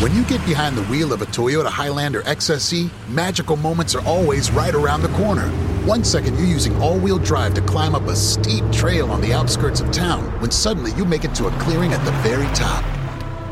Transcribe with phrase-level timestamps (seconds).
[0.00, 4.50] When you get behind the wheel of a Toyota Highlander XSE, magical moments are always
[4.50, 5.46] right around the corner.
[5.84, 9.34] One second you're using all wheel drive to climb up a steep trail on the
[9.34, 12.82] outskirts of town, when suddenly you make it to a clearing at the very top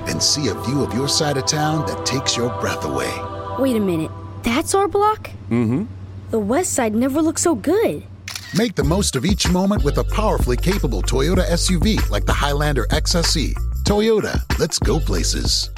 [0.08, 3.12] and see a view of your side of town that takes your breath away.
[3.58, 4.10] Wait a minute.
[4.42, 5.30] That's our block?
[5.50, 5.84] Mm hmm.
[6.30, 8.04] The west side never looked so good.
[8.56, 12.86] Make the most of each moment with a powerfully capable Toyota SUV like the Highlander
[12.86, 13.52] XSE.
[13.84, 15.68] Toyota, let's go places.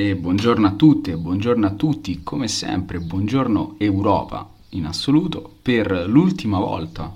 [0.00, 5.56] E buongiorno a tutte, buongiorno a tutti, come sempre, buongiorno Europa in assoluto.
[5.60, 7.14] Per l'ultima volta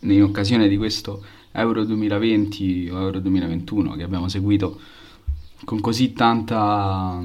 [0.00, 1.22] in occasione di questo
[1.52, 4.80] Euro 2020 o Euro 2021 che abbiamo seguito
[5.64, 7.22] con così tanta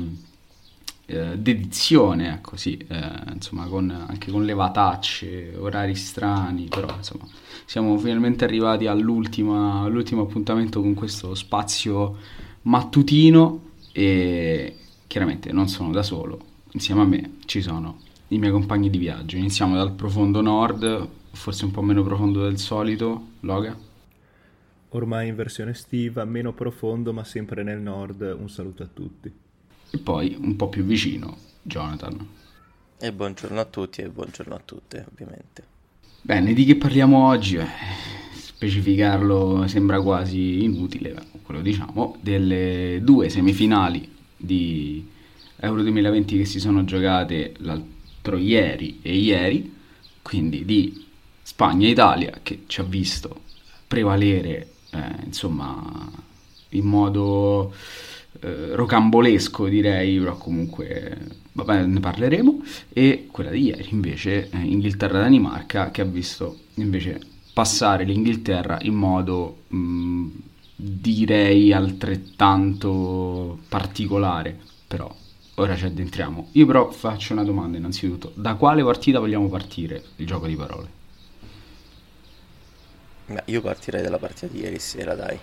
[1.07, 7.25] eh, dedizione, ecco sì, eh, insomma con, anche con levatacce, orari strani, però insomma
[7.65, 12.15] siamo finalmente arrivati all'ultimo appuntamento con questo spazio
[12.61, 14.77] mattutino e
[15.13, 16.39] chiaramente non sono da solo,
[16.71, 19.37] insieme a me ci sono i miei compagni di viaggio.
[19.37, 23.77] Iniziamo dal profondo nord, forse un po' meno profondo del solito, Loga.
[24.89, 29.31] Ormai in versione estiva, meno profondo ma sempre nel nord, un saluto a tutti.
[29.91, 32.27] E poi un po' più vicino, Jonathan.
[32.97, 35.63] E buongiorno a tutti e buongiorno a tutte, ovviamente.
[36.23, 37.59] Bene, di che parliamo oggi?
[38.33, 45.07] Specificarlo sembra quasi inutile, quello diciamo, delle due semifinali di
[45.61, 49.73] Euro 2020 che si sono giocate l'altro ieri e ieri,
[50.21, 51.05] quindi di
[51.41, 53.41] Spagna e Italia che ci ha visto
[53.87, 56.11] prevalere eh, insomma
[56.69, 57.73] in modo
[58.41, 61.17] eh, rocambolesco direi, però comunque
[61.53, 67.21] vabbè, ne parleremo, e quella di ieri invece eh, Inghilterra-Danimarca che ha visto invece
[67.53, 70.27] passare l'Inghilterra in modo mh,
[70.75, 74.57] direi altrettanto particolare,
[74.87, 75.13] però
[75.55, 76.49] ora ci addentriamo.
[76.53, 81.01] Io però faccio una domanda innanzitutto, da quale partita vogliamo partire il gioco di parole?
[83.25, 85.37] Beh, io partirei dalla partita di ieri sera, dai.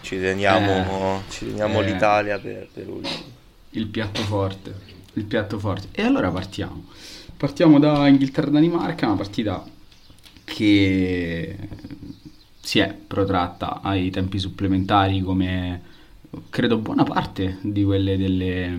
[0.00, 3.40] Ci teniamo, eh, ci teniamo eh, l'Italia per, per ultimo.
[3.70, 4.74] Il piatto forte,
[5.14, 5.88] il piatto forte.
[5.92, 6.84] E allora partiamo.
[7.36, 9.64] Partiamo da Inghilterra-Danimarca, una partita
[10.44, 11.56] che
[12.62, 15.82] si è protratta ai tempi supplementari come
[16.48, 18.78] credo buona parte di quelle delle,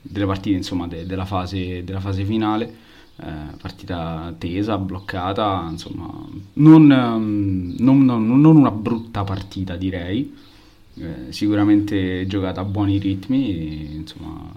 [0.00, 2.82] delle partite insomma de, della, fase, della fase finale.
[3.16, 6.10] Eh, partita tesa, bloccata insomma
[6.54, 10.34] non, non, non, non una brutta partita direi.
[10.96, 14.50] Eh, sicuramente giocata a buoni ritmi insomma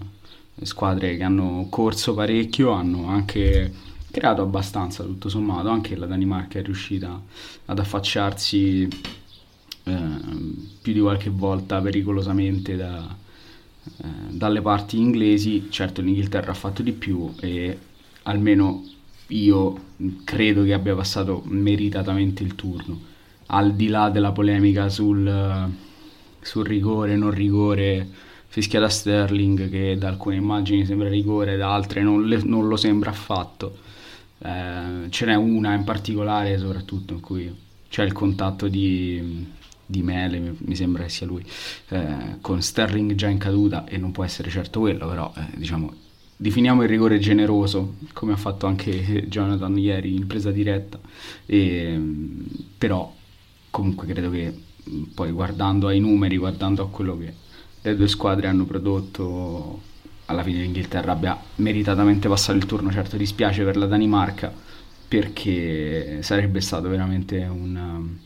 [0.61, 3.71] squadre che hanno corso parecchio hanno anche
[4.17, 7.21] creato abbastanza tutto sommato, anche la Danimarca è riuscita
[7.65, 8.87] ad affacciarsi
[9.83, 9.97] eh,
[10.81, 13.15] più di qualche volta pericolosamente da,
[13.85, 17.77] eh, dalle parti inglesi, certo l'Inghilterra ha fatto di più e
[18.23, 18.83] almeno
[19.27, 19.83] io
[20.23, 22.99] credo che abbia passato meritatamente il turno,
[23.47, 25.69] al di là della polemica sul,
[26.41, 28.07] sul rigore, non rigore,
[28.47, 33.11] fischiata Sterling che da alcune immagini sembra rigore, da altre non, le, non lo sembra
[33.11, 33.85] affatto
[34.39, 37.55] eh, ce n'è una in particolare soprattutto in cui
[37.89, 39.47] c'è il contatto di,
[39.85, 41.43] di Mele, mi sembra che sia lui,
[41.89, 46.05] eh, con Sterling già in caduta e non può essere certo quello, però eh, diciamo
[46.39, 50.99] definiamo il rigore generoso, come ha fatto anche Jonathan ieri in presa diretta,
[51.45, 51.99] e,
[52.77, 53.13] però
[53.71, 54.53] comunque credo che
[55.13, 57.33] poi guardando ai numeri, guardando a quello che
[57.81, 59.81] le due squadre hanno prodotto
[60.27, 64.53] alla fine l'Inghilterra abbia meritatamente passato il turno, certo dispiace per la Danimarca
[65.07, 68.19] perché sarebbe stato veramente un um,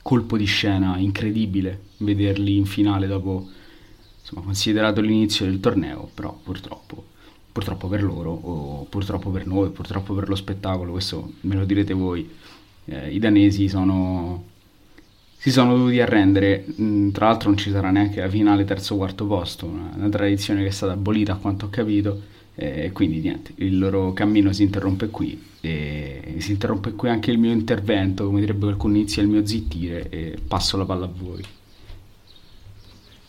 [0.00, 3.48] colpo di scena incredibile vederli in finale dopo
[4.20, 7.04] insomma, considerato l'inizio del torneo, però purtroppo,
[7.52, 11.92] purtroppo per loro o purtroppo per noi, purtroppo per lo spettacolo, questo me lo direte
[11.92, 12.28] voi,
[12.86, 14.54] eh, i danesi sono
[15.36, 16.64] si sono dovuti arrendere.
[16.80, 20.08] Mm, tra l'altro non ci sarà neanche la finale terzo o quarto posto, una, una,
[20.08, 22.34] tradizione che è stata abolita a quanto ho capito.
[22.58, 27.38] E quindi niente, il loro cammino si interrompe qui e si interrompe qui anche il
[27.38, 31.44] mio intervento, come direbbe qualcuno inizia il mio zittire e passo la palla a voi.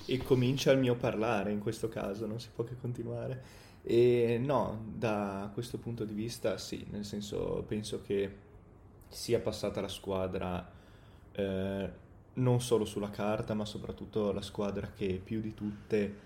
[0.05, 3.43] E comincia il mio parlare in questo caso, non si può che continuare.
[3.83, 8.29] E no, da questo punto di vista sì, nel senso penso che
[9.09, 10.75] sia passata la squadra
[11.37, 11.89] eh,
[12.33, 16.25] non solo sulla carta, ma soprattutto la squadra che più di tutte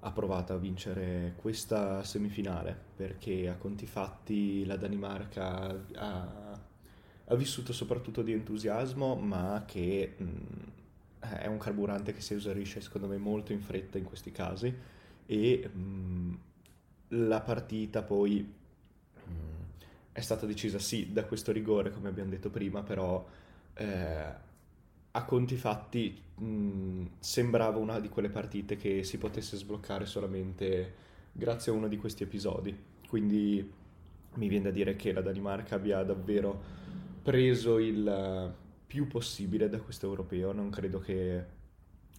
[0.00, 6.60] ha provato a vincere questa semifinale perché a conti fatti la Danimarca ha,
[7.24, 10.26] ha vissuto soprattutto di entusiasmo ma che mh,
[11.20, 14.72] è un carburante che si esaurisce secondo me molto in fretta in questi casi.
[15.26, 16.38] E mh,
[17.08, 18.40] la partita poi
[19.24, 19.30] mh,
[20.12, 23.26] è stata decisa sì da questo rigore come abbiamo detto prima però
[23.78, 24.34] eh,
[25.12, 30.94] a conti fatti mh, sembrava una di quelle partite che si potesse sbloccare solamente
[31.32, 32.76] grazie a uno di questi episodi.
[33.08, 33.72] Quindi
[34.34, 36.60] mi viene da dire che la Danimarca abbia davvero
[37.22, 38.54] preso il
[38.86, 40.52] più possibile da questo europeo.
[40.52, 41.44] Non credo che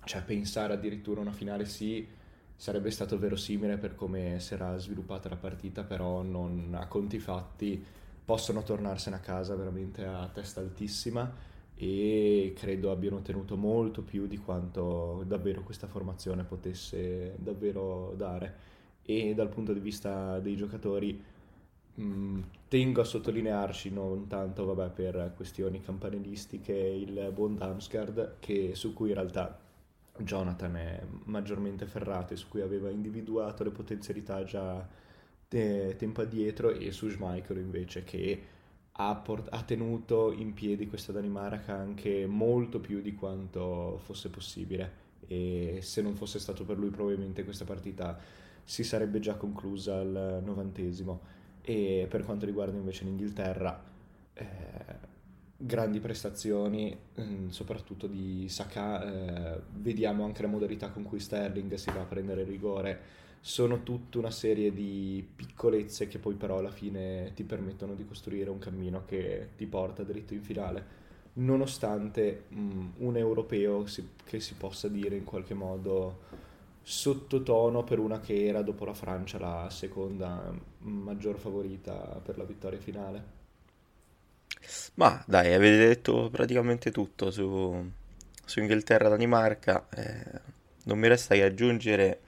[0.05, 2.07] cioè, pensare addirittura a una finale sì
[2.55, 7.83] sarebbe stato verosimile per come si era sviluppata la partita, però non, a conti fatti
[8.25, 11.48] possono tornarsene a casa veramente a testa altissima
[11.81, 18.67] e credo abbiano ottenuto molto più di quanto davvero questa formazione potesse davvero dare.
[19.01, 21.23] E dal punto di vista dei giocatori
[21.95, 28.75] mh, mm, tengo a sottolinearci non tanto vabbè, per questioni campanilistiche il buon Damsgaard che,
[28.75, 29.57] su cui in realtà
[30.17, 34.85] Jonathan è maggiormente ferrato e su cui aveva individuato le potenzialità già
[35.47, 38.57] te- tempo addietro e su Schmeichel invece che
[39.01, 45.07] ha, port- ha, tenuto in piedi questa Danimarca anche molto più di quanto fosse possibile.
[45.27, 48.17] E se non fosse stato per lui probabilmente questa partita
[48.63, 51.37] si sarebbe già conclusa al novantesimo.
[51.61, 53.81] E per quanto riguarda invece l'Inghilterra
[54.33, 54.45] eh,
[55.55, 59.03] grandi prestazioni mm, soprattutto di Saka
[59.55, 63.01] eh, vediamo anche la modalità con cui Sterling si va a prendere rigore
[63.41, 68.49] sono tutta una serie di piccolezze che poi però alla fine ti permettono di costruire
[68.49, 70.97] un cammino che ti porta dritto in finale,
[71.33, 76.19] nonostante mh, un europeo si, che si possa dire in qualche modo
[76.81, 81.93] sottotono per una che era dopo la Francia la seconda maggior favorita
[82.23, 83.37] per la vittoria finale.
[84.95, 87.89] Ma dai, avete detto praticamente tutto su,
[88.45, 89.87] su Inghilterra-Danimarca.
[89.89, 90.41] Eh,
[90.83, 92.19] non mi resta che aggiungere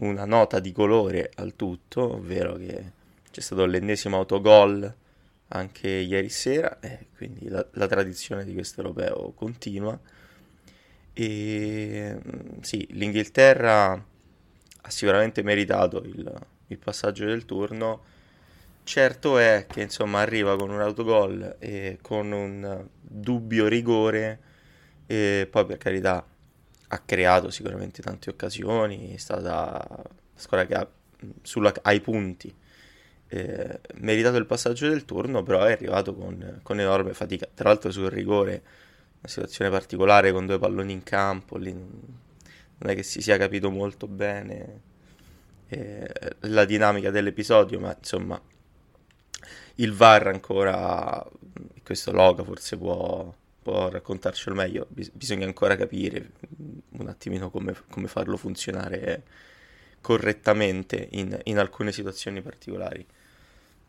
[0.00, 2.92] una nota di colore al tutto, ovvero che
[3.30, 4.94] c'è stato l'ennesimo autogol
[5.48, 9.98] anche ieri sera, e quindi la, la tradizione di questo europeo continua.
[11.12, 13.92] E mm, sì, l'Inghilterra
[14.82, 18.04] ha sicuramente meritato il, il passaggio del turno.
[18.84, 24.40] Certo è che insomma arriva con un autogol e con un dubbio rigore
[25.06, 26.24] e poi per carità
[26.92, 30.02] ha creato sicuramente tante occasioni, è stata la
[30.34, 30.88] squadra che ha
[31.42, 32.52] sulla, ai punti
[33.28, 37.46] eh, meritato il passaggio del turno, però è arrivato con, con, enorme fatica.
[37.52, 38.62] Tra l'altro sul rigore,
[39.20, 43.70] una situazione particolare con due palloni in campo, lì non è che si sia capito
[43.70, 44.80] molto bene
[45.68, 48.40] eh, la dinamica dell'episodio, ma insomma
[49.76, 51.24] il VAR ancora,
[51.84, 56.30] questo Loga forse può può raccontarcelo meglio, Bis- bisogna ancora capire
[56.90, 59.22] un attimino come, come farlo funzionare
[60.00, 63.06] correttamente in, in, alcune situazioni particolari.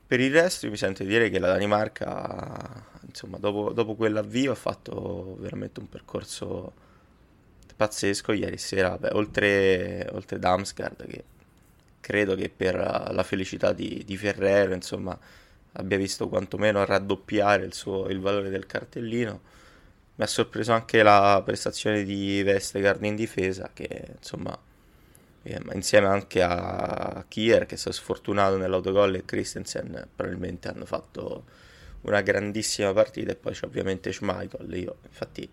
[0.05, 4.55] Per il resto mi sento di dire che la Danimarca, insomma, dopo, dopo quell'avvio ha
[4.55, 6.73] fatto veramente un percorso
[7.75, 11.23] pazzesco ieri sera, beh, oltre, oltre Damsgaard che
[12.01, 15.17] credo che per la felicità di, di Ferrero, insomma,
[15.73, 19.59] abbia visto quantomeno raddoppiare il, suo, il valore del cartellino
[20.21, 24.55] mi ha sorpreso anche la prestazione di Vestergaard in difesa, che insomma,
[25.41, 31.45] eh, insieme anche a Kier, che è stato sfortunato nell'autogol, e Christensen probabilmente hanno fatto
[32.01, 33.31] una grandissima partita.
[33.31, 34.71] E poi c'è ovviamente Schmeichel.
[34.75, 35.49] Io infatti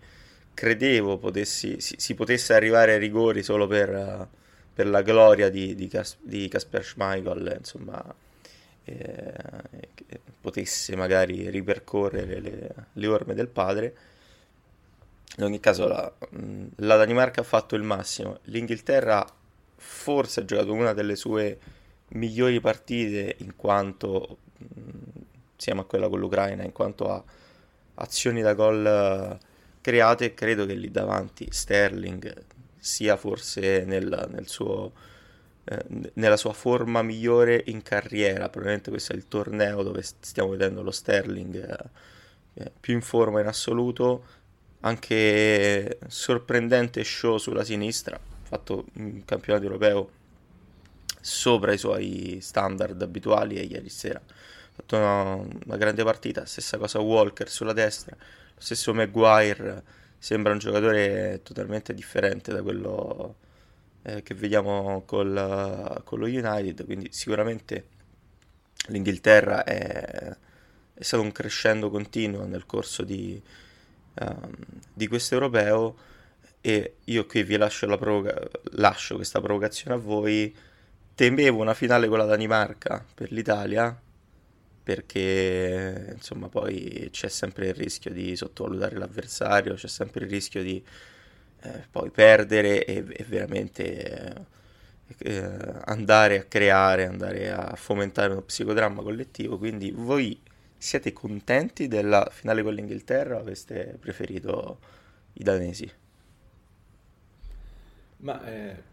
[0.53, 4.27] credevo potessi, si, si, potesse arrivare ai rigori solo per,
[4.71, 5.89] per la gloria di, di,
[6.21, 8.15] di Kasper Schmeichel, insomma,
[8.83, 9.33] eh,
[10.39, 13.95] potesse magari ripercorrere le, le orme del padre
[15.37, 16.11] in ogni caso la,
[16.77, 19.25] la, Danimarca ha fatto il massimo, l'Inghilterra
[19.75, 21.57] forse ha giocato una delle sue
[22.09, 24.37] migliori partite in quanto,
[25.53, 27.23] insieme a quella con l'Ucraina, in quanto a
[27.95, 29.45] azioni da gol eh,
[29.81, 32.45] create, credo che lì davanti Sterling
[32.77, 34.91] sia forse nel, nel suo,
[35.65, 40.81] eh, nella sua forma migliore in carriera, probabilmente questo è il torneo dove stiamo vedendo
[40.81, 41.89] lo Sterling
[42.53, 44.23] eh, più in forma in assoluto
[44.81, 50.11] anche sorprendente show sulla sinistra, fatto un campionato europeo
[51.19, 54.19] sopra i suoi standard abituali e ieri sera.
[54.19, 55.33] Ha fatto una,
[55.65, 59.83] una, grande partita, stessa cosa Walker sulla destra, lo stesso Maguire
[60.17, 63.35] sembra un giocatore totalmente differente da quello
[64.03, 67.87] eh, che vediamo col, con lo United, quindi sicuramente
[68.87, 70.35] l'Inghilterra è,
[70.93, 73.41] è stato un crescendo continuo nel corso di,
[74.19, 74.53] um,
[74.93, 75.95] di questo europeo
[76.61, 80.55] e io qui vi lascio, la provoca- lascio questa provocazione a voi.
[81.15, 83.97] Temevo una finale con la Danimarca per l'Italia
[84.81, 90.83] perché insomma poi c'è sempre il rischio di sottovalutare l'avversario, c'è sempre il rischio di
[91.61, 94.47] eh, poi perdere e, e veramente
[95.19, 99.57] eh, andare a creare, andare a fomentare uno psicodramma collettivo.
[99.57, 100.39] Quindi voi
[100.79, 104.79] siete contenti della finale con l'Inghilterra o aveste preferito
[105.33, 105.91] i danesi?
[108.17, 108.83] Ma eh,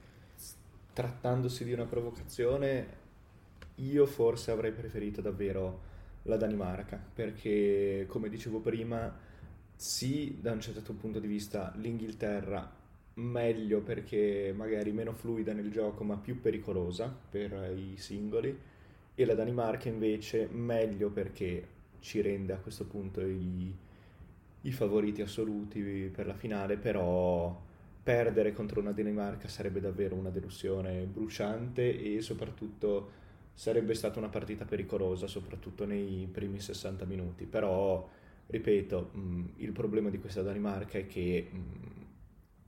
[0.93, 2.87] trattandosi di una provocazione,
[3.77, 9.15] io forse avrei preferito davvero la Danimarca, perché come dicevo prima,
[9.75, 16.05] sì, da un certo punto di vista l'Inghilterra meglio perché magari meno fluida nel gioco
[16.05, 18.59] ma più pericolosa per i singoli
[19.15, 21.67] e la Danimarca invece meglio perché
[22.07, 23.75] ci rende a questo punto i,
[24.63, 25.81] i favoriti assoluti
[26.15, 27.61] per la finale, però
[28.01, 33.11] perdere contro una Danimarca sarebbe davvero una delusione bruciante e soprattutto
[33.55, 37.45] sarebbe stata una partita pericolosa, soprattutto nei primi 60 minuti.
[37.45, 38.09] Però,
[38.47, 42.05] ripeto, mh, il problema di questa Danimarca è che mh,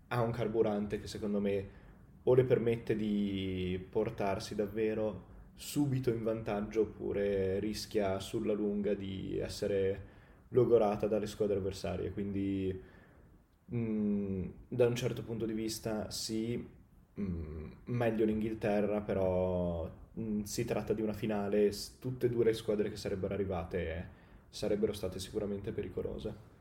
[0.08, 1.68] ha un carburante che secondo me
[2.24, 5.27] o le permette di portarsi davvero
[5.58, 10.06] subito in vantaggio oppure rischia sulla lunga di essere
[10.50, 12.12] logorata dalle squadre avversarie.
[12.12, 12.80] Quindi
[13.66, 16.56] mh, da un certo punto di vista sì,
[17.14, 22.90] mh, meglio l'Inghilterra, però mh, si tratta di una finale, tutte e due le squadre
[22.90, 24.16] che sarebbero arrivate
[24.50, 26.56] sarebbero state sicuramente pericolose.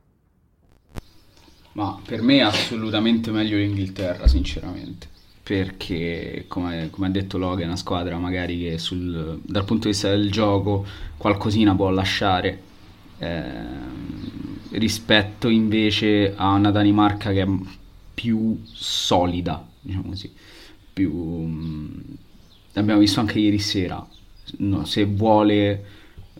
[1.76, 5.08] Ma per me è assolutamente meglio l'Inghilterra, sinceramente.
[5.48, 9.94] Perché, come, come ha detto Logan, è una squadra magari che sul, dal punto di
[9.94, 10.86] vista del gioco
[11.16, 12.62] qualcosina può lasciare.
[13.18, 13.52] Eh,
[14.72, 17.48] rispetto invece a una Danimarca che è
[18.14, 20.34] più solida, diciamo così,
[20.92, 21.14] più...
[21.14, 22.00] Mm,
[22.74, 24.06] abbiamo visto anche ieri sera,
[24.58, 25.86] no, se vuole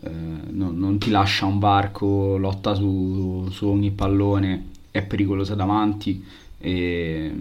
[0.02, 6.22] eh, no, non ti lascia un varco, lotta su, su, ogni pallone, è pericolosa davanti
[6.58, 7.32] e,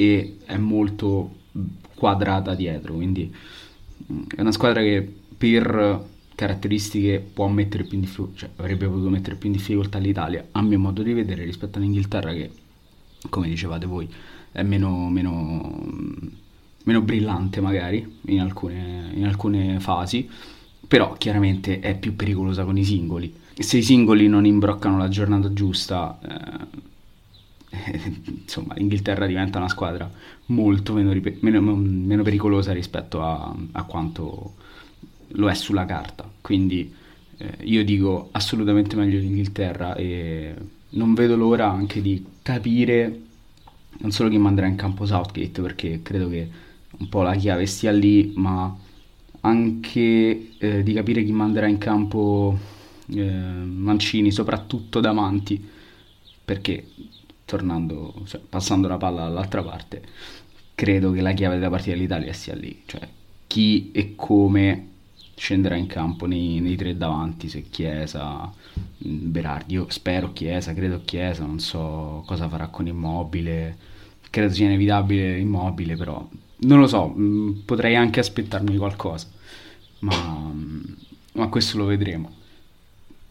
[0.00, 1.36] e è molto
[1.94, 3.30] quadrata dietro, quindi
[4.10, 9.10] mm, è una squadra che per caratteristiche può mettere più in difficoltà, cioè avrebbe potuto
[9.10, 12.50] mettere più in difficoltà l'Italia, a mio modo di vedere, rispetto all'Inghilterra che,
[13.28, 14.08] come dicevate voi,
[14.52, 15.84] è meno, meno,
[16.84, 20.26] meno brillante magari in alcune, in alcune fasi,
[20.88, 23.34] però chiaramente è più pericolosa con i singoli.
[23.52, 26.88] Se i singoli non imbroccano la giornata giusta, eh,
[28.26, 30.10] insomma, l'Inghilterra diventa una squadra
[30.46, 34.54] molto meno, meno, meno pericolosa rispetto a, a quanto
[35.28, 36.28] lo è sulla carta.
[36.40, 36.92] Quindi
[37.38, 40.54] eh, io dico assolutamente meglio l'Inghilterra e
[40.90, 43.20] non vedo l'ora anche di capire
[43.98, 46.48] non solo chi manderà in campo Southgate perché credo che
[46.98, 48.74] un po' la chiave stia lì, ma
[49.40, 52.58] anche eh, di capire chi manderà in campo
[53.06, 55.62] eh, Mancini, soprattutto davanti,
[56.44, 56.86] perché
[57.50, 60.02] tornando, cioè, passando la palla dall'altra parte,
[60.76, 63.00] credo che la chiave della partita dell'Italia sia lì, cioè
[63.48, 64.86] chi e come
[65.34, 68.52] scenderà in campo nei, nei tre davanti, se Chiesa,
[68.98, 73.76] Berardi, io spero Chiesa, credo Chiesa, non so cosa farà con Immobile,
[74.30, 76.24] credo sia inevitabile Immobile, però
[76.58, 77.12] non lo so,
[77.64, 79.26] potrei anche aspettarmi qualcosa,
[80.00, 80.52] ma,
[81.32, 82.38] ma questo lo vedremo.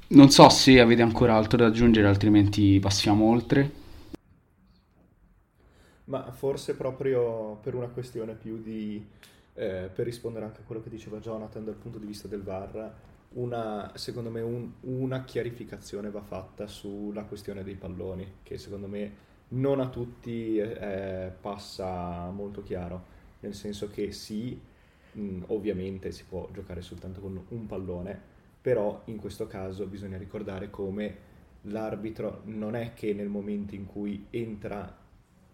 [0.07, 3.78] Non so se avete ancora altro da aggiungere, altrimenti passiamo oltre.
[6.09, 9.05] Ma forse proprio per una questione più di
[9.59, 12.93] eh, per rispondere anche a quello che diceva Jonathan dal punto di vista del VAR,
[13.31, 19.27] una, secondo me un, una chiarificazione va fatta sulla questione dei palloni, che secondo me
[19.49, 24.59] non a tutti eh, passa molto chiaro, nel senso che sì,
[25.11, 28.19] mh, ovviamente si può giocare soltanto con un pallone,
[28.61, 31.27] però in questo caso bisogna ricordare come
[31.63, 35.07] l'arbitro non è che nel momento in cui entra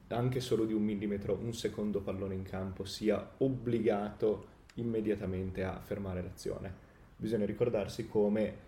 [0.09, 6.21] anche solo di un millimetro un secondo pallone in campo sia obbligato immediatamente a fermare
[6.21, 6.83] l'azione.
[7.17, 8.63] Bisogna ricordarsi come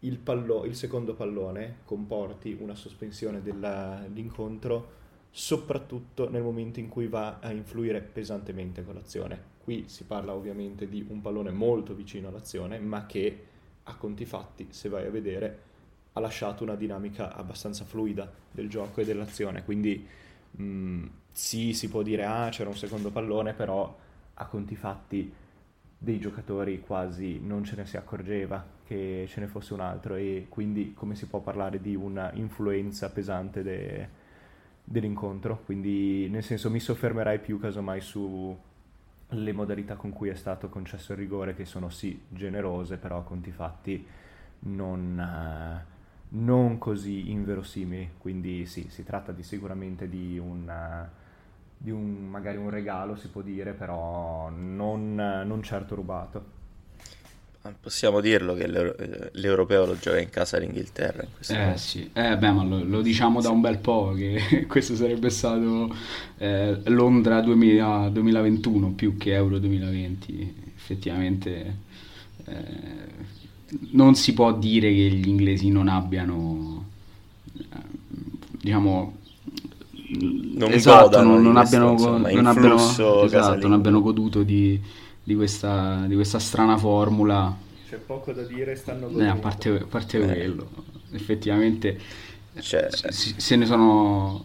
[0.00, 4.96] il, pallo- il secondo pallone comporti una sospensione dell'incontro
[5.30, 9.56] soprattutto nel momento in cui va a influire pesantemente con l'azione.
[9.62, 13.44] Qui si parla ovviamente di un pallone molto vicino all'azione, ma che
[13.84, 15.66] a conti fatti, se vai a vedere,
[16.12, 20.06] ha lasciato una dinamica abbastanza fluida del gioco e dell'azione, quindi
[20.60, 23.96] Mm, sì, si può dire, ah, c'era un secondo pallone, però
[24.34, 25.32] a conti fatti
[26.00, 30.46] dei giocatori quasi non ce ne si accorgeva che ce ne fosse un altro e
[30.48, 34.08] quindi come si può parlare di una influenza pesante de-
[34.84, 35.62] dell'incontro?
[35.64, 38.56] Quindi nel senso mi soffermerai più casomai sulle
[39.52, 43.50] modalità con cui è stato concesso il rigore che sono sì generose però a conti
[43.50, 44.06] fatti
[44.60, 45.86] non...
[46.30, 50.70] Non così inverosimili, quindi sì, si tratta di, sicuramente di un,
[51.76, 56.56] di un, magari un regalo, si può dire, però non, non certo rubato.
[57.80, 61.22] Possiamo dirlo che l'europeo lo gioca in casa l'Inghilterra.
[61.22, 61.76] In eh caso.
[61.76, 65.94] sì, eh, beh, ma lo, lo diciamo da un bel po' che questo sarebbe stato
[66.38, 70.72] eh, Londra 2000, 2021 più che Euro 2020.
[70.74, 71.76] Effettivamente
[72.46, 73.36] eh,
[73.90, 76.84] non si può dire che gli inglesi non abbiano,
[77.56, 77.64] eh,
[78.60, 79.16] diciamo,
[80.10, 82.76] non esatto, non, non, abbiano, insomma, non, abbiano,
[83.24, 84.80] esatto, non abbiano goduto di,
[85.22, 87.54] di, questa, di, questa, strana formula.
[87.88, 89.24] C'è poco da dire, stanno godendo.
[89.24, 90.24] Eh, a parte, a parte eh.
[90.24, 90.68] quello,
[91.12, 91.98] effettivamente
[92.60, 94.44] cioè, se, se ne sono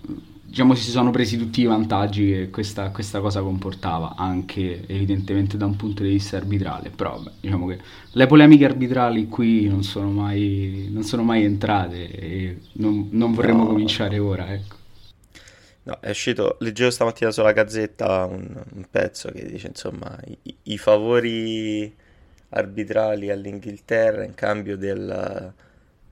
[0.53, 5.65] diciamo si sono presi tutti i vantaggi che questa, questa, cosa comportava, anche evidentemente da
[5.65, 7.79] un punto di vista arbitrale, però beh, diciamo che
[8.12, 13.63] le polemiche arbitrali qui non sono mai, non sono mai entrate e non, non vorremmo
[13.63, 13.69] no.
[13.69, 14.75] cominciare ora, ecco.
[15.86, 20.77] No, è uscito, leggevo stamattina sulla Gazzetta un, un pezzo che dice insomma i, i
[20.77, 21.91] favori
[22.50, 25.51] arbitrali all'Inghilterra in cambio del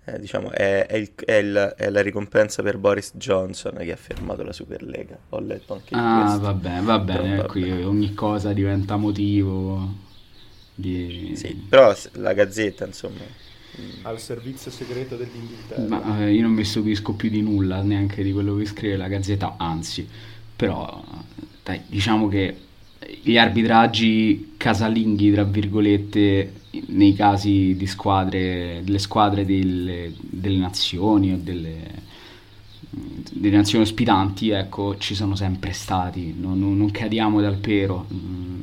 [0.05, 3.95] eh, diciamo, è, è, il, è, il, è, la ricompensa per Boris Johnson che ha
[3.95, 5.17] fermato la Superlega.
[5.29, 6.39] Ho letto anche ah, questo.
[6.39, 10.09] va bene, va bene, però, qui ogni cosa diventa motivo
[10.73, 11.33] di...
[11.35, 13.19] Sì, però la Gazzetta, insomma...
[14.01, 15.81] Al servizio segreto dell'Inghilterra.
[15.87, 19.07] Ma eh, io non mi stupisco più di nulla, neanche di quello che scrive la
[19.07, 20.07] Gazzetta, anzi,
[20.55, 21.01] però
[21.63, 22.57] dai, diciamo che
[23.21, 26.53] gli arbitraggi casalinghi, tra virgolette,
[26.87, 31.75] nei casi di squadre, delle squadre delle, delle nazioni o delle,
[32.89, 38.59] delle, nazioni ospitanti, ecco, ci sono sempre stati, non, non, non cadiamo dal pero, mm,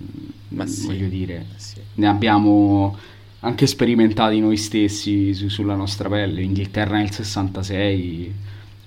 [0.49, 1.81] Ma sì, voglio dire, sì.
[1.95, 2.97] ne abbiamo
[3.41, 8.35] anche sperimentati noi stessi su, sulla nostra pelle, Inghilterra nel 66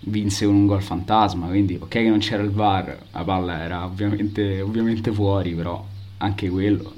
[0.03, 3.85] vinse con un gol fantasma, quindi ok che non c'era il VAR, la palla era
[3.85, 5.85] ovviamente, ovviamente fuori, però
[6.17, 6.93] anche quello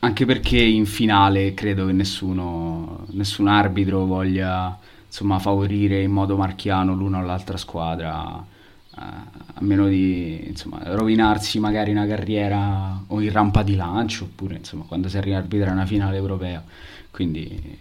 [0.00, 6.94] anche perché in finale credo che nessuno, nessun arbitro voglia insomma, favorire in modo marchiano
[6.94, 13.32] l'una o l'altra squadra, eh, a meno di insomma, rovinarsi magari una carriera o in
[13.32, 16.62] rampa di lancio, oppure insomma, quando si arriva a arbitrare una finale europea.
[17.10, 17.78] Quindi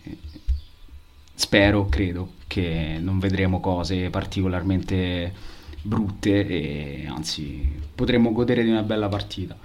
[1.34, 9.08] spero, credo, che non vedremo cose particolarmente brutte e anzi potremo godere di una bella
[9.08, 9.56] partita.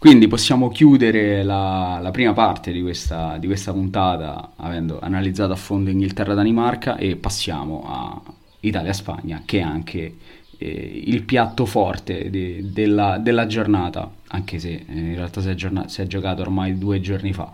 [0.00, 5.56] Quindi possiamo chiudere la, la prima parte di questa, di questa, puntata avendo analizzato a
[5.56, 8.22] fondo Inghilterra-Danimarca e passiamo a
[8.60, 10.16] Italia-Spagna che è anche
[10.56, 15.54] eh, il piatto forte de, della, della, giornata, anche se eh, in realtà si è,
[15.54, 17.52] giornata, si è, giocato ormai due giorni fa.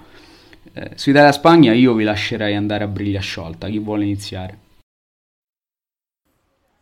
[0.72, 4.58] Eh, su Italia-Spagna io vi lascerei andare a briglia sciolta, chi vuole iniziare?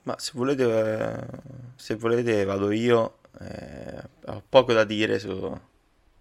[0.03, 1.27] Ma se volete,
[1.77, 5.29] se volete vado io eh, ho poco da dire su,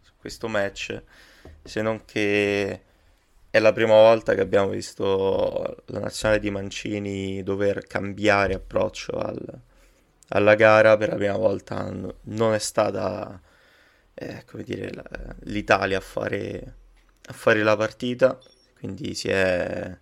[0.01, 1.01] su, questo match,
[1.63, 2.81] se non che
[3.49, 9.61] è la prima volta che abbiamo visto la nazionale di Mancini dover cambiare approccio al,
[10.29, 10.97] alla gara.
[10.97, 13.39] Per la prima volta non è stata
[14.13, 14.91] eh, dire,
[15.41, 16.75] l'Italia a fare,
[17.27, 18.39] a fare, la partita,
[18.77, 19.97] quindi si è,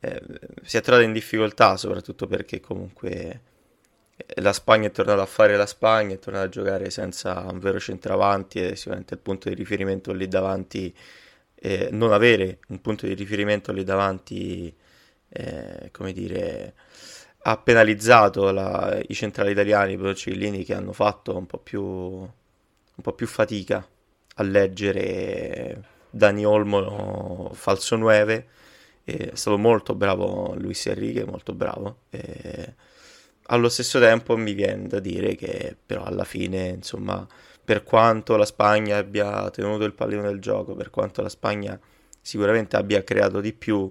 [0.00, 0.22] eh,
[0.62, 3.40] si è trovata in difficoltà, soprattutto perché comunque
[4.36, 7.78] la Spagna è tornata a fare la Spagna, è tornata a giocare senza un vero
[7.78, 10.94] centravanti e sicuramente il punto di riferimento lì davanti,
[11.54, 14.74] eh, non avere un punto di riferimento lì davanti,
[15.28, 16.74] eh, come dire,
[17.42, 23.02] ha penalizzato la, i centrali italiani, i Cellini, che hanno fatto un po' più, un
[23.02, 23.86] po' più fatica
[24.34, 28.48] a leggere Dani Olmo falso 9.
[29.04, 32.02] È stato molto bravo Luis Enrique, molto bravo.
[32.10, 32.74] E
[33.52, 37.26] allo stesso tempo mi viene da dire che però alla fine, insomma,
[37.64, 41.78] per quanto la Spagna abbia tenuto il pallino del gioco, per quanto la Spagna
[42.20, 43.90] sicuramente abbia creato di più,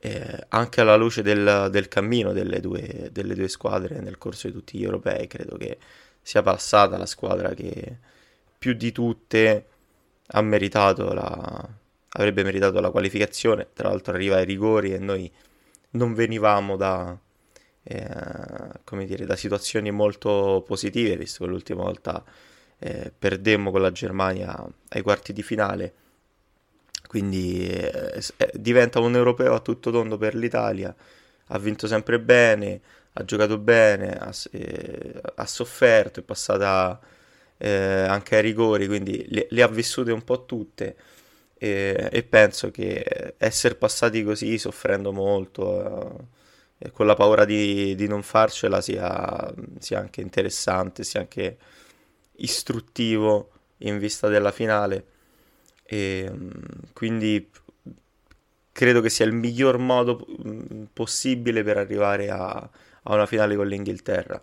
[0.00, 4.52] eh, anche alla luce del, del cammino delle due, delle due, squadre nel corso di
[4.52, 5.78] tutti gli europei, credo che
[6.20, 7.98] sia passata la squadra che
[8.58, 9.66] più di tutte
[10.26, 11.68] ha meritato la,
[12.10, 13.68] avrebbe meritato la qualificazione.
[13.72, 15.30] Tra l'altro arriva ai rigori e noi
[15.90, 17.16] non venivamo da
[17.90, 22.22] eh, come dire, da situazioni molto positive, visto che l'ultima volta
[22.78, 25.94] eh, perdemmo con la Germania ai quarti di finale.
[27.08, 30.94] Quindi eh, eh, diventa un europeo a tutto tondo per l'Italia.
[31.46, 32.80] Ha vinto sempre bene,
[33.14, 37.00] ha giocato bene, ha, eh, ha sofferto, è passata
[37.56, 37.70] eh,
[38.06, 40.96] anche ai rigori, quindi le, le, ha vissute un po' tutte.
[41.56, 46.28] E, e penso che essere passati così, soffrendo molto,
[46.92, 51.58] con la paura di, di non farcela, sia, sia anche interessante, sia anche
[52.36, 55.04] istruttivo in vista della finale
[55.84, 56.50] e mm,
[56.92, 57.50] quindi
[58.72, 63.66] credo che sia il miglior modo mm, possibile per arrivare a, a una finale con
[63.66, 64.40] l'Inghilterra.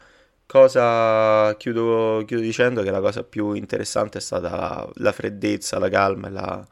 [0.47, 5.89] Cosa chiudo, chiudo, dicendo che la cosa più interessante è stata la, la freddezza, la
[5.89, 6.67] calma e la,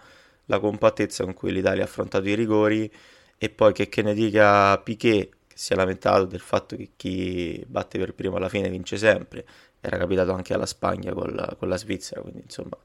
[0.46, 2.92] la, compattezza con cui l'Italia ha affrontato i rigori
[3.38, 7.64] e poi che, che ne dica Piquet che si è lamentato del fatto che chi
[7.68, 9.46] batte per primo alla fine vince sempre
[9.80, 12.78] era capitato anche alla Spagna col, con la Svizzera, quindi insomma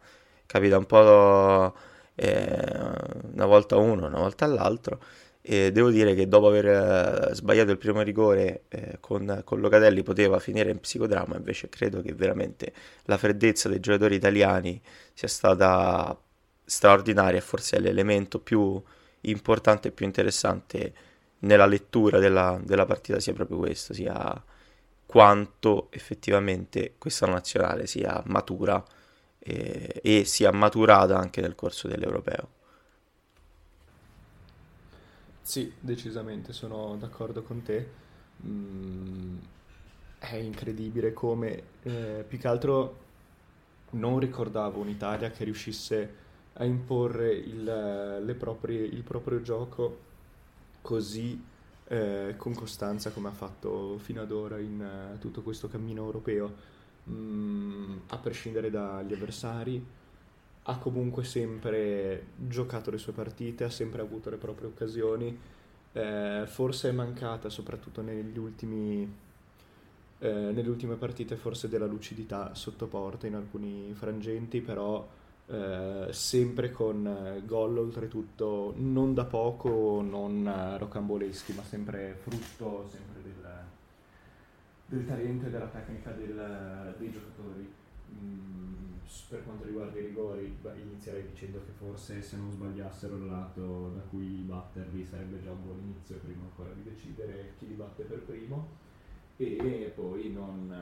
[0.47, 1.75] capita un po'
[2.15, 2.93] eh,
[3.33, 5.01] una volta uno, una volta all'altro.
[5.41, 10.03] E devo dire che dopo aver eh, sbagliato il primo rigore eh, con, con, Locatelli
[10.03, 12.73] poteva finire in psicodramma, invece credo che veramente
[13.05, 14.81] la freddezza dei giocatori italiani
[15.15, 16.19] sia stata
[16.65, 18.83] straordinaria, forse è l'elemento più
[19.23, 20.93] importante e più interessante
[21.41, 24.43] nella lettura della, della partita sia proprio questo, sia
[25.07, 28.83] quanto effettivamente questa nazionale sia matura
[29.39, 32.49] eh, e sia maturata anche nel corso dell'europeo.
[35.41, 37.89] Sì, decisamente sono d'accordo con te.
[38.45, 39.39] Mm,
[40.19, 42.97] è incredibile come eh, più che altro
[43.91, 46.15] non ricordavo un'Italia che riuscisse
[46.55, 50.07] a imporre il, proprie, il proprio gioco
[50.81, 51.41] così
[51.89, 56.55] eh, con costanza come ha fatto fino ad ora in uh, tutto questo cammino europeo,
[57.09, 59.85] mm, a prescindere dagli avversari,
[60.63, 65.39] ha comunque sempre giocato le sue partite, ha sempre avuto le proprie occasioni,
[65.93, 69.11] eh, forse è mancata soprattutto negli ultimi,
[70.19, 75.09] eh, nelle ultime partite forse della lucidità sotto porta in alcuni frangenti, però
[75.51, 82.87] eh, sempre con eh, gol oltretutto non da poco, non eh, rocamboleschi, ma sempre frutto
[82.91, 83.65] sempre del,
[84.87, 87.73] del talento e della tecnica del, dei giocatori.
[88.13, 88.75] Mm,
[89.31, 94.01] per quanto riguarda i rigori, inizierei dicendo che forse se non sbagliassero il lato da
[94.11, 98.19] cui batterli sarebbe già un buon inizio prima ancora di decidere chi li batte per
[98.21, 98.69] primo
[99.39, 100.75] e poi non...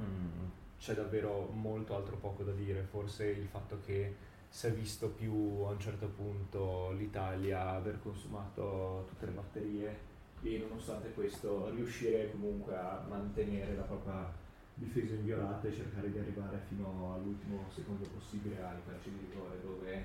[0.00, 4.16] Mm, c'è davvero molto altro poco da dire, forse il fatto che
[4.48, 9.98] si è visto più a un certo punto l'Italia aver consumato tutte le batterie
[10.42, 14.28] e nonostante questo riuscire comunque a mantenere la propria
[14.74, 20.04] difesa inviolata e cercare di arrivare fino all'ultimo secondo possibile ai calci di rigore dove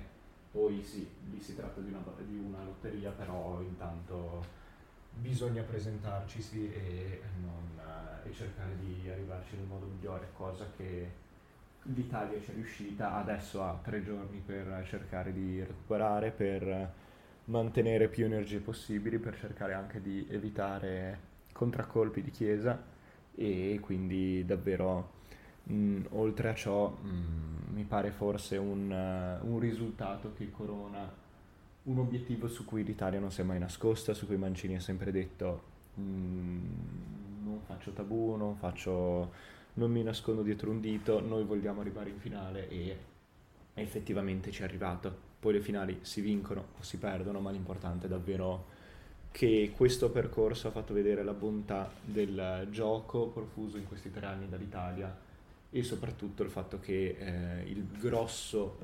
[0.52, 4.44] poi sì, lì si tratta di una, di una lotteria però intanto
[5.20, 7.68] bisogna presentarci sì, e non
[8.28, 11.10] e cercare di arrivarci nel modo migliore, cosa che
[11.82, 16.92] l'Italia ci è riuscita, adesso ha tre giorni per cercare di recuperare, per
[17.44, 22.80] mantenere più energie possibili, per cercare anche di evitare contraccolpi di chiesa
[23.34, 25.12] e quindi davvero
[25.64, 28.90] mh, oltre a ciò mh, mi pare forse un,
[29.42, 31.10] uh, un risultato che corona
[31.88, 35.10] un obiettivo su cui l'Italia non si è mai nascosta, su cui Mancini ha sempre
[35.10, 35.62] detto
[35.94, 36.02] mh,
[37.44, 39.32] non faccio tabù, non, faccio,
[39.74, 42.96] non mi nascondo dietro un dito, noi vogliamo arrivare in finale e
[43.74, 45.26] effettivamente ci è arrivato.
[45.40, 48.76] Poi le finali si vincono o si perdono, ma l'importante è davvero
[49.30, 54.48] che questo percorso ha fatto vedere la bontà del gioco profuso in questi tre anni
[54.48, 55.16] dall'Italia
[55.70, 58.78] e soprattutto il fatto che eh, il grosso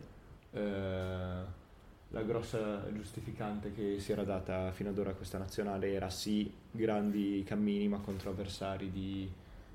[0.53, 1.63] eh,
[2.11, 6.53] la grossa giustificante che si era data fino ad ora a questa nazionale era sì
[6.71, 9.29] grandi cammini ma contro avversari di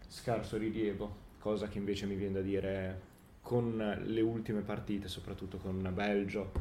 [0.07, 3.07] scarso rilievo, cosa che invece mi viene da dire
[3.41, 6.51] con le ultime partite, soprattutto con Belgio,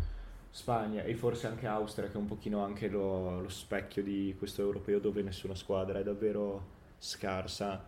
[0.51, 4.63] Spagna e forse anche Austria che è un pochino anche lo, lo specchio di questo
[4.63, 7.85] europeo dove nessuna squadra è davvero scarsa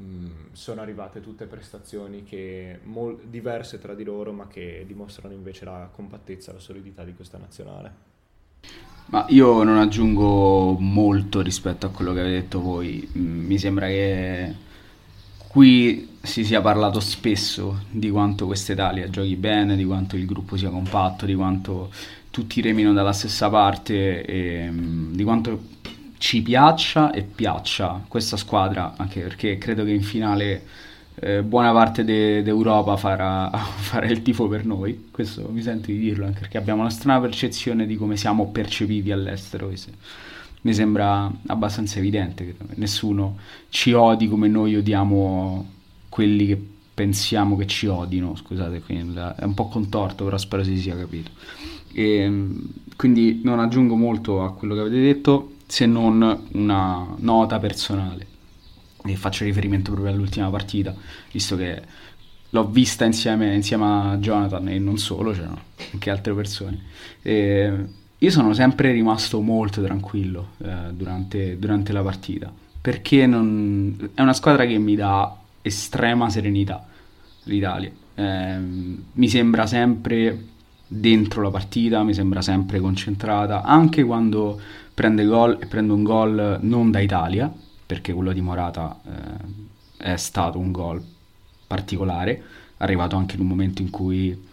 [0.00, 5.66] Mm, sono arrivate tutte prestazioni che, mol- diverse tra di loro, ma che dimostrano invece
[5.66, 8.10] la compattezza la solidità di questa nazionale.
[9.06, 13.06] Ma io non aggiungo molto rispetto a quello che avete detto voi.
[13.18, 14.54] Mm, mi sembra che
[15.48, 20.56] qui si sia parlato spesso di quanto questa Italia giochi bene, di quanto il gruppo
[20.56, 21.90] sia compatto, di quanto
[22.30, 25.60] tutti remino dalla stessa parte e mm, di quanto
[26.22, 30.62] ci piaccia e piaccia questa squadra, anche perché credo che in finale
[31.16, 35.98] eh, buona parte de- d'Europa farà, farà, il tifo per noi, questo mi sento di
[35.98, 39.72] dirlo, anche perché abbiamo una strana percezione di come siamo percepiti all'estero.
[40.60, 45.68] Mi sembra abbastanza evidente che nessuno ci odi come noi odiamo
[46.08, 50.76] quelli che pensiamo che ci odino, scusate, quindi è un po' contorto, però spero si
[50.78, 51.32] sia capito.
[51.92, 57.58] E, ehm, quindi non aggiungo molto a quello che avete detto, se non una nota
[57.58, 58.26] personale.
[59.04, 60.94] E faccio riferimento proprio all'ultima partita,
[61.32, 61.82] visto che
[62.50, 65.60] l'ho vista insieme, insieme a Jonathan e non solo, c'erano
[65.92, 66.80] anche altre persone.
[67.22, 67.86] E
[68.18, 74.10] io sono sempre rimasto molto tranquillo eh, durante, durante, la partita, perché non...
[74.14, 76.86] è una squadra che mi dà estrema serenità,
[77.44, 77.90] l'Italia.
[78.14, 78.58] Eh,
[79.12, 80.50] mi sembra sempre
[80.86, 84.60] dentro la partita, mi sembra sempre concentrata, anche quando
[84.94, 87.52] prende gol e prende un gol non da Italia,
[87.86, 91.02] perché quello di Morata eh, è stato un gol
[91.66, 92.42] particolare,
[92.78, 94.50] arrivato anche in un momento in cui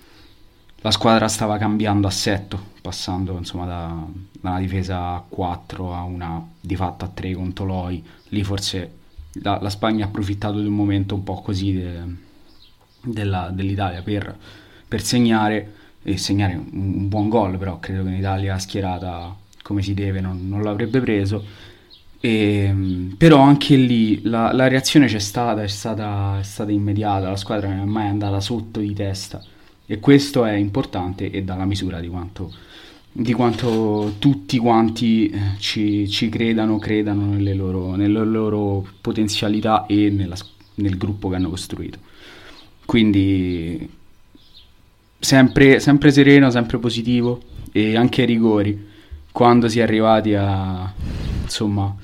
[0.82, 6.41] la squadra stava cambiando assetto, passando insomma da, da una difesa a 4 a una
[6.60, 8.97] di fatto a 3 con Toloi, lì forse
[9.41, 12.02] la, la Spagna ha approfittato di un momento un po' così de,
[13.02, 14.38] della, dell'Italia per,
[14.88, 19.36] per segnare e segnare un, un buon gol, però credo che l'Italia schierata
[19.69, 21.45] come si deve non, non l'avrebbe preso.
[22.19, 22.73] E,
[23.15, 27.69] però anche lì la, la, reazione c'è stata, è stata, è stata immediata, la squadra
[27.69, 29.41] non è mai andata sotto di testa
[29.86, 32.51] e questo è importante e dà la misura di quanto,
[33.12, 40.10] di quanto tutti quanti eh, ci, ci, credano, credano nelle loro, nelle loro potenzialità e
[40.10, 40.36] nella,
[40.75, 41.99] nel gruppo che hanno costruito.
[42.86, 43.88] Quindi
[45.19, 48.88] sempre, sempre sereno, sempre positivo e anche ai rigori.
[49.32, 50.92] Quando si è arrivati a,
[51.44, 51.96] insomma,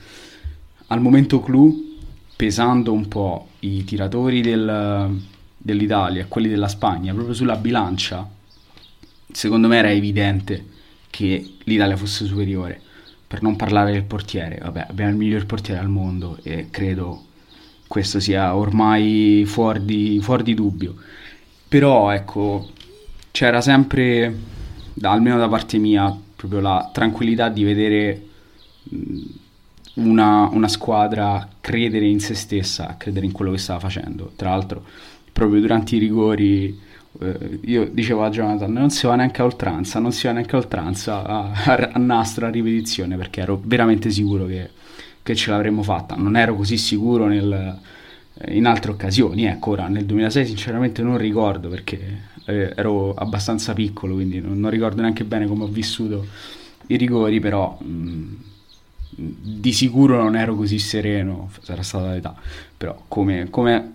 [0.88, 1.98] al momento clou,
[2.36, 5.22] pesando un po' i tiratori del,
[5.58, 8.30] dell'Italia e quelli della Spagna, proprio sulla bilancia,
[9.32, 10.66] secondo me era evidente
[11.10, 12.82] che l'Italia fosse superiore.
[13.28, 17.24] Per non parlare del portiere, vabbè, abbiamo il miglior portiere al mondo e credo
[17.88, 20.96] questo sia ormai fuori di, fuori di dubbio.
[21.68, 22.70] Però ecco,
[23.32, 24.34] c'era sempre,
[24.94, 28.22] da, almeno da parte mia, proprio la tranquillità di vedere
[29.96, 34.32] una, una, squadra credere in se stessa, credere in quello che stava facendo.
[34.36, 34.84] Tra l'altro,
[35.32, 36.80] proprio durante i rigori,
[37.20, 40.56] eh, io dicevo a Jonathan: non si va neanche a oltranza, non si va neanche
[40.56, 41.52] a oltranza a,
[41.94, 44.70] a, nastro, a ripetizione, perché ero veramente sicuro che,
[45.24, 46.16] che ce l'avremmo fatta.
[46.16, 47.80] Non ero così sicuro nel,
[48.50, 49.46] in altre occasioni.
[49.46, 54.70] Ecco, ora nel 2006 sinceramente non ricordo perché eh, ero abbastanza piccolo, quindi non, non,
[54.70, 56.26] ricordo neanche bene come ho vissuto
[56.88, 58.34] i rigori, però mh, mm,
[59.18, 62.36] di sicuro non ero così sereno, sarà stata l'età,
[62.78, 63.94] però come, come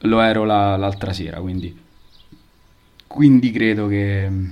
[0.00, 1.74] lo ero la, l'altra sera, quindi,
[3.06, 4.50] quindi credo che mm,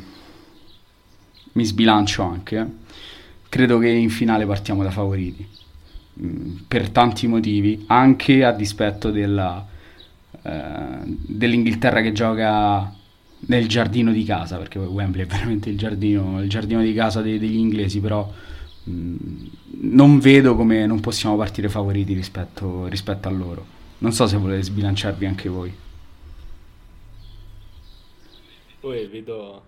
[1.53, 2.59] mi sbilancio anche.
[2.59, 2.83] Eh.
[3.49, 5.47] Credo che in finale partiamo da favoriti
[6.21, 9.65] mm, per tanti motivi, anche a dispetto della,
[10.43, 12.93] eh, dell'Inghilterra che gioca
[13.47, 17.39] nel giardino di casa, perché Wembley è veramente il giardino, il giardino di casa dei,
[17.39, 18.31] degli inglesi, però
[18.89, 19.17] mm,
[19.81, 23.67] non vedo come non possiamo partire favoriti rispetto, rispetto a loro.
[23.99, 25.73] Non so se volete sbilanciarvi anche voi.
[28.81, 29.63] Poi vedo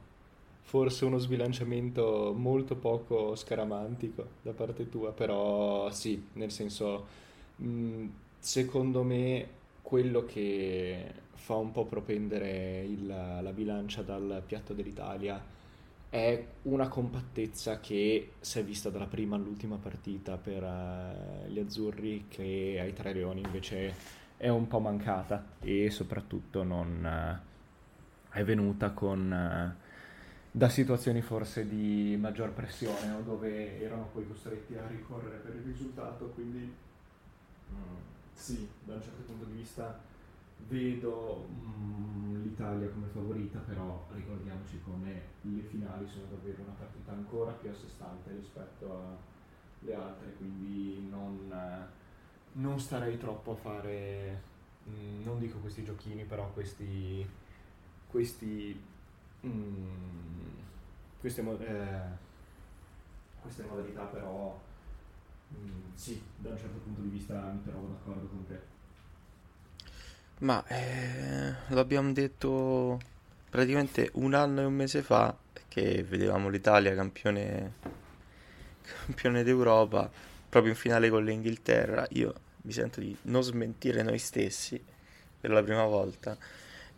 [0.63, 7.07] forse uno sbilanciamento molto poco scaramantico da parte tua, però sì, nel senso,
[7.57, 8.07] mh, mm,
[8.39, 9.49] secondo me
[9.87, 15.41] quello che fa un po' propendere il, la bilancia dal piatto dell'Italia
[16.11, 22.25] è una compattezza che si è vista dalla prima all'ultima partita per uh, gli azzurri
[22.27, 23.95] che ai Tre Leoni invece
[24.37, 27.41] è un po' mancata e soprattutto non
[28.29, 29.85] uh, è venuta con uh,
[30.51, 33.21] da situazioni forse di maggior pressione no?
[33.21, 36.75] dove erano poi costretti a ricorrere per il risultato quindi
[37.71, 39.99] mm, sì da un certo punto di vista
[40.69, 47.53] vedo mm, l'Italia come favorita, però ricordiamoci come le finali sono davvero una partita ancora
[47.53, 49.19] più a sé stante rispetto
[49.83, 51.53] alle altre, quindi non,
[52.53, 54.43] non starei troppo a fare,
[54.89, 57.27] mm, non dico questi giochini, però questi,
[58.09, 58.81] questi,
[59.47, 60.59] mm,
[61.21, 62.01] queste, eh,
[63.41, 64.59] queste modalità, però
[65.59, 68.61] mm, sì, da un certo punto di vista mi trovo d'accordo con te.
[70.39, 73.01] Ma eh, lo abbiamo detto
[73.49, 75.35] praticamente un anno e un mese fa
[75.69, 77.75] che vedevamo l'Italia campione,
[79.05, 80.11] campione d'Europa.
[80.49, 84.83] proprio in finale con l'Inghilterra, io mi sento di non smentire noi stessi
[85.41, 86.37] per la prima volta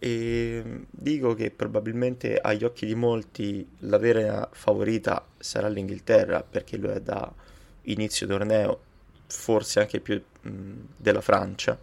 [0.01, 6.91] e dico che probabilmente agli occhi di molti la vera favorita sarà l'Inghilterra perché lo
[6.93, 7.33] è da
[7.93, 8.81] inizio torneo,
[9.27, 10.51] forse anche più mh,
[10.97, 11.79] della Francia,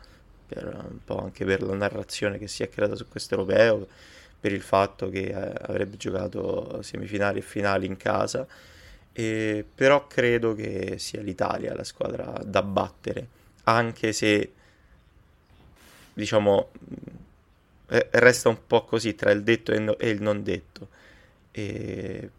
[0.48, 3.88] per, un po' anche per la narrazione che si è creata su questo europeo,
[4.40, 8.46] per il fatto che eh, avrebbe giocato semifinali e finali in casa,
[9.12, 13.28] e, però credo che sia l'Italia la squadra da battere,
[13.64, 14.52] anche se
[16.14, 16.70] diciamo
[17.88, 20.90] resta un po' così tra il detto e, e il non detto.
[21.52, 22.30] E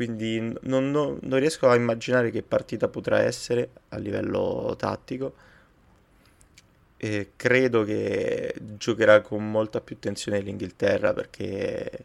[0.00, 5.34] quindi non, non, non, riesco a immaginare che partita potrà essere a livello tattico.
[6.96, 12.04] E credo che giocherà con molta più tensione l'Inghilterra perché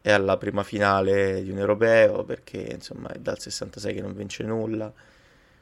[0.00, 4.42] è alla prima finale di un europeo, perché insomma è dal 66 che non vince
[4.42, 4.90] nulla,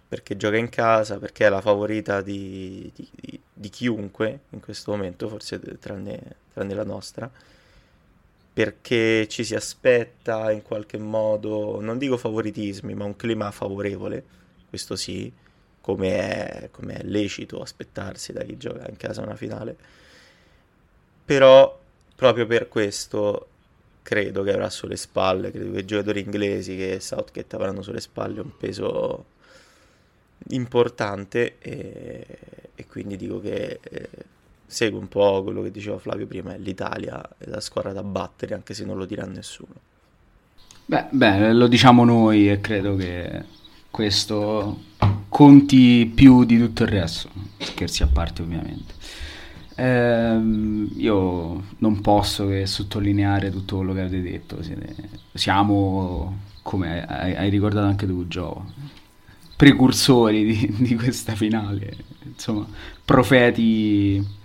[0.06, 5.28] perché gioca in casa, perché è la favorita di, di, di, chiunque in questo momento,
[5.28, 7.28] forse tranne, tranne la nostra
[8.54, 14.24] perché ci si aspetta in qualche modo, non dico favoritismi, ma un clima favorevole,
[14.68, 15.30] questo sì,
[15.80, 19.76] come è, come è lecito aspettarsi da chi gioca in casa una finale.
[21.24, 21.80] Però
[22.14, 23.48] proprio per questo
[24.02, 28.40] credo che avrà sulle spalle, credo che i giocatori inglesi che Southgate avranno sulle spalle
[28.40, 29.24] un peso
[30.50, 32.26] importante e,
[32.74, 34.08] e quindi dico che eh,
[34.66, 38.74] segue un po' quello che diceva Flavio prima, l'Italia è la squadra da battere anche
[38.74, 39.74] se non lo dirà nessuno.
[40.86, 43.44] Beh, beh, lo diciamo noi e credo che
[43.90, 44.80] questo
[45.28, 48.92] conti più di tutto il resto, scherzi a parte ovviamente.
[49.76, 50.40] Eh,
[50.96, 54.58] io non posso che sottolineare tutto quello che avete detto,
[55.32, 58.72] siamo, come hai, hai ricordato anche tu Gio,
[59.56, 62.66] precursori di, di questa finale, insomma,
[63.04, 64.42] profeti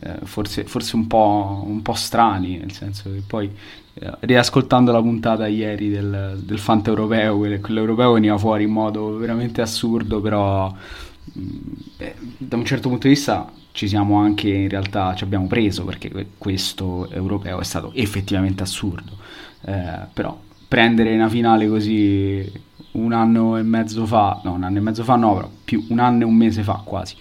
[0.00, 3.50] eh, forse, forse un, po', un, po', strani, nel senso che poi
[3.94, 9.62] eh, riascoltando la puntata ieri del, del Fanta Europeo, quell'europeo veniva fuori in modo veramente
[9.62, 10.70] assurdo, però
[11.32, 12.04] mh, mm,
[12.38, 16.28] da un certo punto di vista ci siamo anche in realtà ci abbiamo preso perché
[16.38, 19.12] questo europeo è stato effettivamente assurdo,
[19.66, 22.50] eh, però prendere una finale così
[22.92, 25.98] un anno e mezzo fa, no un anno e mezzo fa no, però più un
[25.98, 27.16] anno e un mese fa quasi,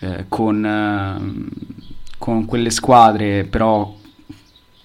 [0.00, 1.77] eh, con, eh,
[2.18, 3.96] con quelle squadre però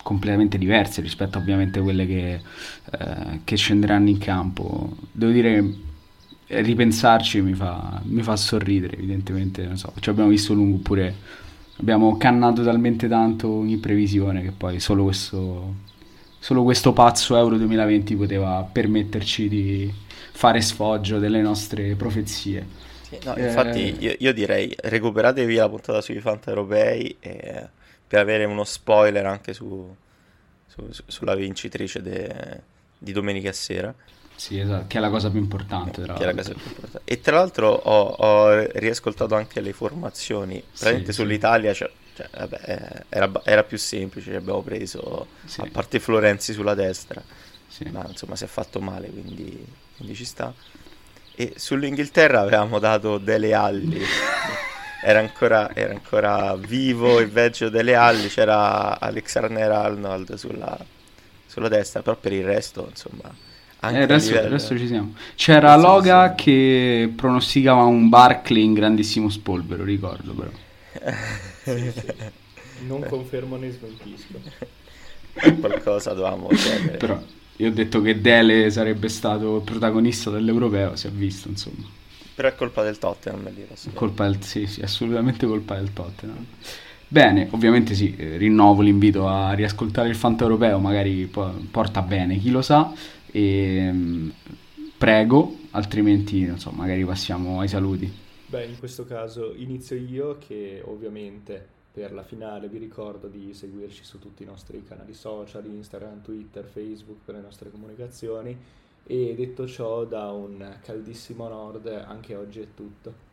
[0.03, 4.95] completamente diverse rispetto ovviamente a quelle che, eh, che scenderanno in campo.
[5.11, 5.73] Devo dire,
[6.47, 11.15] ripensarci mi fa, mi fa sorridere, evidentemente, non so, ci abbiamo visto lungo oppure
[11.77, 15.73] abbiamo cannato talmente tanto in previsione che poi solo questo,
[16.37, 19.91] solo questo pazzo Euro 2020 poteva permetterci di
[20.31, 22.81] fare sfoggio delle nostre profezie.
[23.23, 23.97] No, infatti eh...
[23.99, 27.67] io, io, direi recuperatevi la puntata sui Fanta europei e,
[28.07, 29.95] per avere uno spoiler anche su,
[30.67, 32.61] su, sulla vincitrice de,
[32.97, 33.93] di domenica sera.
[34.35, 36.01] Sì, esatto, che è la cosa più importante.
[36.01, 37.01] Tra che è la cosa più importante.
[37.03, 43.05] E tra l'altro ho, ho riascoltato anche le formazioni, praticamente sì, sull'Italia, cioè, cioè, vabbè,
[43.09, 45.61] era, era, più semplice, abbiamo preso, sì.
[45.61, 47.21] a parte Florenzi sulla destra,
[47.67, 47.85] sì.
[47.85, 50.53] ma insomma si è fatto male, quindi, quindi ci sta.
[51.35, 54.01] E sull'Inghilterra avevamo dato Dele Alli.
[55.05, 60.77] Era ancora, era ancora vivo il vecchio Dele Alli, c'era Alexander Arnold sulla,
[61.45, 63.29] sulla destra, però per il resto, insomma...
[63.81, 64.47] Anche eh, adesso, livello...
[64.47, 65.13] adesso, ci siamo.
[65.35, 70.49] C'era adesso Loga che pronosticava un Barclay in grandissimo spolvero, ricordo però.
[71.63, 72.13] sì, sì.
[72.87, 74.39] Non confermo né smentisco.
[75.59, 76.97] Qualcosa dovevamo chiedere.
[76.97, 77.21] Però
[77.57, 81.87] io ho detto che Dele sarebbe stato il protagonista dell'Europeo, si è visto, insomma.
[82.35, 86.45] Però è colpa del Tottenham, lì, colpa del, sì, sì, assolutamente colpa del Tottenham.
[87.07, 92.49] Bene, ovviamente sì, eh, rinnovo l'invito a riascoltare il Fanta Europeo, magari porta bene, chi
[92.49, 92.91] lo sa,
[93.31, 94.29] e mm,
[94.97, 98.11] prego, altrimenti, non so, magari passiamo ai saluti.
[98.47, 104.03] Beh, in questo caso inizio io che ovviamente per la finale vi ricordo di seguirci
[104.03, 108.57] su tutti i nostri canali social, Instagram, Twitter, Facebook per le nostre comunicazioni
[109.05, 113.31] e detto ciò da un caldissimo nord anche oggi è tutto.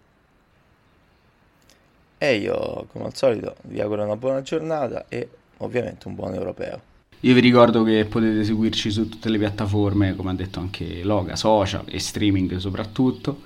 [2.19, 5.27] E io come al solito vi auguro una buona giornata e
[5.59, 6.89] ovviamente un buon europeo.
[7.21, 11.35] Io vi ricordo che potete seguirci su tutte le piattaforme, come ha detto anche Loga,
[11.35, 13.43] social e streaming soprattutto,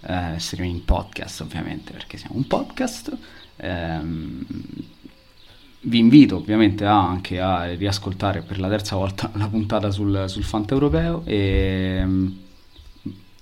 [0.00, 3.16] eh, streaming podcast ovviamente perché siamo un podcast.
[3.56, 4.44] Ehm,
[5.86, 10.44] vi invito ovviamente a, anche a riascoltare per la terza volta la puntata sul, sul
[10.44, 12.38] Fanta Europeo e ehm,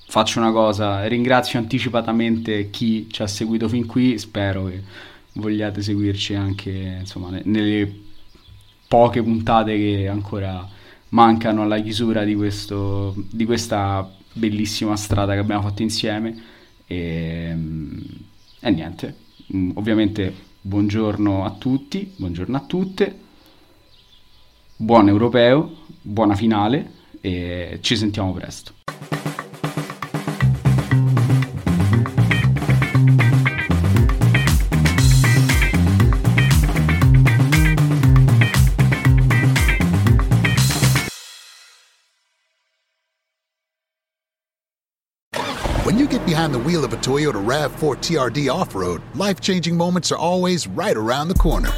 [0.07, 4.83] faccio una cosa, ringrazio anticipatamente chi ci ha seguito fin qui, spero che
[5.35, 8.01] vogliate seguirci anche insomma, nelle
[8.87, 10.69] poche puntate che ancora
[11.11, 16.43] mancano alla chiusura di, questo, di questa bellissima strada che abbiamo fatto insieme
[16.87, 17.57] e,
[18.61, 19.17] e niente,
[19.75, 23.19] ovviamente buongiorno a tutti, buongiorno a tutte,
[24.77, 28.75] buon europeo, buona finale e ci sentiamo presto.
[46.33, 50.67] Behind the wheel of a Toyota RAV4 TRD off road, life changing moments are always
[50.67, 51.69] right around the corner.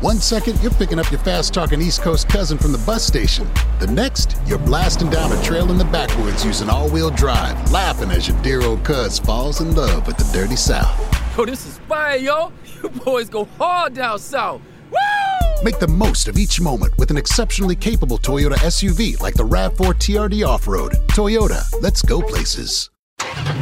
[0.00, 3.48] One second, you're picking up your fast talking East Coast cousin from the bus station.
[3.78, 8.10] The next, you're blasting down a trail in the backwoods using all wheel drive, laughing
[8.10, 10.90] as your dear old cuz falls in love with the dirty South.
[11.38, 12.50] Yo, this is fire, yo.
[12.82, 14.60] You boys go hard down south.
[14.90, 15.62] Woo!
[15.62, 19.94] Make the most of each moment with an exceptionally capable Toyota SUV like the RAV4
[20.04, 20.94] TRD Off Road.
[21.10, 22.90] Toyota, let's go places.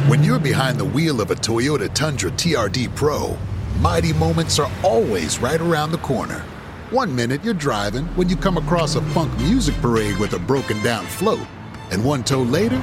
[0.09, 3.37] When you're behind the wheel of a Toyota Tundra TRD Pro,
[3.79, 6.39] mighty moments are always right around the corner.
[6.89, 10.81] One minute you're driving when you come across a funk music parade with a broken
[10.81, 11.45] down float.
[11.91, 12.81] And one toe later,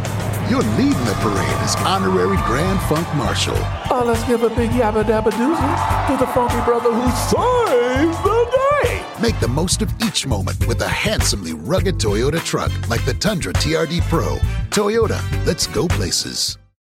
[0.48, 3.56] you're leading the parade as honorary Grand Funk Marshal.
[3.90, 8.50] Oh, let's give a big yabba dabba doozy to the funky brother who saved the
[8.84, 9.04] day.
[9.20, 13.52] Make the most of each moment with a handsomely rugged Toyota truck like the Tundra
[13.52, 14.36] TRD Pro.
[14.70, 16.58] Toyota, let's go places.